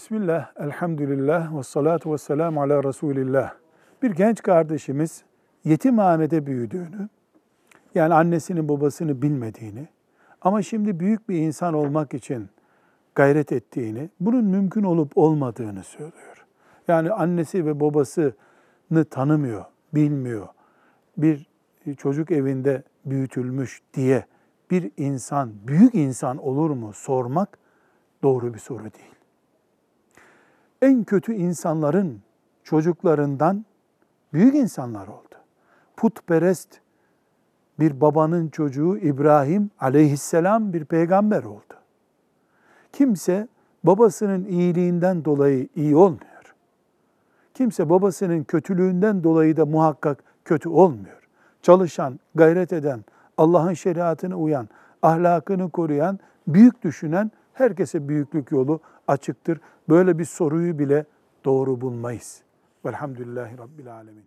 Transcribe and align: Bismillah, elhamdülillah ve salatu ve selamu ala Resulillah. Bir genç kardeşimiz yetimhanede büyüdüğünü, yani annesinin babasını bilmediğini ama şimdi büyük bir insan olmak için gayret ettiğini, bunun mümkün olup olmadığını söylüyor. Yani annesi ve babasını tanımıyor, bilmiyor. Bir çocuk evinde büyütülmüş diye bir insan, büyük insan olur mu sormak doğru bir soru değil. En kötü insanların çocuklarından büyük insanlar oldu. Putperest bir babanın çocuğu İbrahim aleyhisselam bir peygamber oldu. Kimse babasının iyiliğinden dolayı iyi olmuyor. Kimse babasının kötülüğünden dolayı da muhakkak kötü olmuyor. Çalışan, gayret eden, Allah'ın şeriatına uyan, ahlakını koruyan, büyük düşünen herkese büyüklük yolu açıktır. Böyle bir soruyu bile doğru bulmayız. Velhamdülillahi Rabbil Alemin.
Bismillah, 0.00 0.52
elhamdülillah 0.56 1.58
ve 1.58 1.62
salatu 1.62 2.12
ve 2.12 2.18
selamu 2.18 2.62
ala 2.62 2.84
Resulillah. 2.84 3.54
Bir 4.02 4.10
genç 4.10 4.42
kardeşimiz 4.42 5.24
yetimhanede 5.64 6.46
büyüdüğünü, 6.46 7.08
yani 7.94 8.14
annesinin 8.14 8.68
babasını 8.68 9.22
bilmediğini 9.22 9.88
ama 10.42 10.62
şimdi 10.62 11.00
büyük 11.00 11.28
bir 11.28 11.38
insan 11.38 11.74
olmak 11.74 12.14
için 12.14 12.48
gayret 13.14 13.52
ettiğini, 13.52 14.10
bunun 14.20 14.44
mümkün 14.44 14.82
olup 14.82 15.18
olmadığını 15.18 15.82
söylüyor. 15.82 16.46
Yani 16.88 17.12
annesi 17.12 17.66
ve 17.66 17.80
babasını 17.80 19.04
tanımıyor, 19.10 19.64
bilmiyor. 19.94 20.48
Bir 21.16 21.46
çocuk 21.96 22.30
evinde 22.30 22.82
büyütülmüş 23.04 23.82
diye 23.94 24.24
bir 24.70 24.90
insan, 24.96 25.52
büyük 25.66 25.94
insan 25.94 26.36
olur 26.36 26.70
mu 26.70 26.92
sormak 26.92 27.58
doğru 28.22 28.54
bir 28.54 28.58
soru 28.58 28.82
değil. 28.82 29.19
En 30.82 31.04
kötü 31.04 31.34
insanların 31.34 32.20
çocuklarından 32.64 33.64
büyük 34.32 34.54
insanlar 34.54 35.08
oldu. 35.08 35.34
Putperest 35.96 36.68
bir 37.78 38.00
babanın 38.00 38.48
çocuğu 38.48 38.98
İbrahim 38.98 39.70
aleyhisselam 39.80 40.72
bir 40.72 40.84
peygamber 40.84 41.44
oldu. 41.44 41.74
Kimse 42.92 43.48
babasının 43.84 44.44
iyiliğinden 44.44 45.24
dolayı 45.24 45.68
iyi 45.76 45.96
olmuyor. 45.96 46.54
Kimse 47.54 47.90
babasının 47.90 48.44
kötülüğünden 48.44 49.24
dolayı 49.24 49.56
da 49.56 49.66
muhakkak 49.66 50.24
kötü 50.44 50.68
olmuyor. 50.68 51.28
Çalışan, 51.62 52.20
gayret 52.34 52.72
eden, 52.72 53.04
Allah'ın 53.36 53.74
şeriatına 53.74 54.36
uyan, 54.36 54.68
ahlakını 55.02 55.70
koruyan, 55.70 56.18
büyük 56.46 56.82
düşünen 56.82 57.30
herkese 57.60 58.08
büyüklük 58.08 58.50
yolu 58.50 58.80
açıktır. 59.08 59.60
Böyle 59.88 60.18
bir 60.18 60.24
soruyu 60.24 60.78
bile 60.78 61.04
doğru 61.44 61.80
bulmayız. 61.80 62.42
Velhamdülillahi 62.86 63.58
Rabbil 63.58 63.94
Alemin. 63.94 64.24